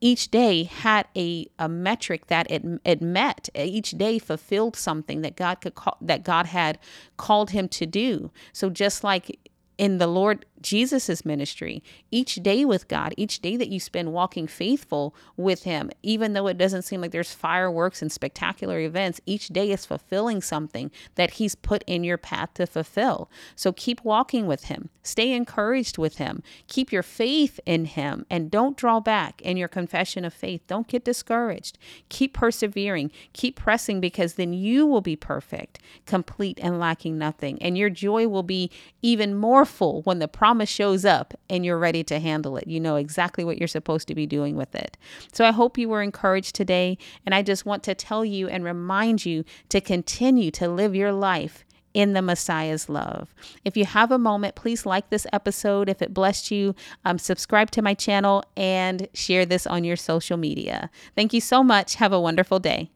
each 0.00 0.30
day 0.30 0.64
had 0.64 1.06
a, 1.16 1.46
a 1.60 1.68
metric 1.68 2.26
that 2.26 2.50
it, 2.50 2.64
it 2.84 3.00
met. 3.00 3.48
Each 3.54 3.92
day 3.92 4.18
fulfilled 4.18 4.74
something 4.74 5.20
that 5.22 5.36
God 5.36 5.60
could 5.60 5.76
call, 5.76 5.96
that 6.00 6.24
God 6.24 6.46
had 6.46 6.78
called 7.16 7.50
him 7.50 7.68
to 7.68 7.86
do. 7.86 8.32
So 8.52 8.68
just 8.68 9.04
like 9.04 9.38
in 9.78 9.98
the 9.98 10.08
Lord 10.08 10.44
Jesus's 10.62 11.24
ministry, 11.24 11.82
each 12.10 12.36
day 12.36 12.64
with 12.64 12.88
God, 12.88 13.12
each 13.16 13.40
day 13.40 13.56
that 13.56 13.68
you 13.68 13.80
spend 13.80 14.12
walking 14.12 14.46
faithful 14.46 15.14
with 15.36 15.64
Him, 15.64 15.90
even 16.02 16.32
though 16.32 16.46
it 16.46 16.56
doesn't 16.56 16.82
seem 16.82 17.00
like 17.00 17.10
there's 17.10 17.34
fireworks 17.34 18.00
and 18.00 18.10
spectacular 18.10 18.78
events, 18.78 19.20
each 19.26 19.48
day 19.48 19.70
is 19.70 19.84
fulfilling 19.84 20.40
something 20.40 20.90
that 21.16 21.32
He's 21.32 21.54
put 21.54 21.82
in 21.86 22.04
your 22.04 22.18
path 22.18 22.54
to 22.54 22.66
fulfill. 22.66 23.30
So 23.56 23.72
keep 23.72 24.04
walking 24.04 24.46
with 24.46 24.64
Him, 24.64 24.88
stay 25.02 25.32
encouraged 25.32 25.98
with 25.98 26.18
Him, 26.18 26.42
keep 26.68 26.92
your 26.92 27.02
faith 27.02 27.58
in 27.66 27.84
Him, 27.86 28.24
and 28.30 28.50
don't 28.50 28.76
draw 28.76 29.00
back 29.00 29.42
in 29.42 29.56
your 29.56 29.68
confession 29.68 30.24
of 30.24 30.32
faith. 30.32 30.62
Don't 30.66 30.86
get 30.86 31.04
discouraged. 31.04 31.78
Keep 32.08 32.34
persevering, 32.34 33.10
keep 33.32 33.56
pressing, 33.56 34.00
because 34.00 34.34
then 34.34 34.52
you 34.52 34.86
will 34.86 35.00
be 35.00 35.16
perfect, 35.16 35.78
complete, 36.06 36.58
and 36.62 36.78
lacking 36.78 37.18
nothing. 37.18 37.60
And 37.60 37.76
your 37.76 37.90
joy 37.90 38.28
will 38.28 38.42
be 38.42 38.70
even 39.00 39.34
more 39.34 39.64
full 39.64 40.02
when 40.02 40.18
the 40.18 40.28
promise 40.28 40.51
promise 40.52 40.68
shows 40.68 41.06
up 41.06 41.32
and 41.48 41.64
you're 41.64 41.78
ready 41.78 42.04
to 42.04 42.20
handle 42.20 42.58
it. 42.58 42.66
You 42.66 42.78
know 42.78 42.96
exactly 42.96 43.42
what 43.42 43.56
you're 43.56 43.66
supposed 43.66 44.06
to 44.08 44.14
be 44.14 44.26
doing 44.26 44.54
with 44.54 44.74
it. 44.74 44.98
So 45.32 45.46
I 45.46 45.50
hope 45.50 45.78
you 45.78 45.88
were 45.88 46.02
encouraged 46.02 46.54
today. 46.54 46.98
And 47.24 47.34
I 47.34 47.40
just 47.40 47.64
want 47.64 47.82
to 47.84 47.94
tell 47.94 48.22
you 48.22 48.48
and 48.48 48.62
remind 48.62 49.24
you 49.24 49.46
to 49.70 49.80
continue 49.80 50.50
to 50.50 50.68
live 50.68 50.94
your 50.94 51.10
life 51.10 51.64
in 51.94 52.12
the 52.12 52.20
Messiah's 52.20 52.90
love. 52.90 53.34
If 53.64 53.78
you 53.78 53.86
have 53.86 54.12
a 54.12 54.18
moment, 54.18 54.54
please 54.54 54.84
like 54.84 55.08
this 55.08 55.26
episode. 55.32 55.88
If 55.88 56.02
it 56.02 56.12
blessed 56.12 56.50
you, 56.50 56.74
um, 57.06 57.18
subscribe 57.18 57.70
to 57.70 57.80
my 57.80 57.94
channel 57.94 58.44
and 58.54 59.08
share 59.14 59.46
this 59.46 59.66
on 59.66 59.84
your 59.84 59.96
social 59.96 60.36
media. 60.36 60.90
Thank 61.16 61.32
you 61.32 61.40
so 61.40 61.64
much. 61.64 61.94
Have 61.94 62.12
a 62.12 62.20
wonderful 62.20 62.58
day. 62.58 62.90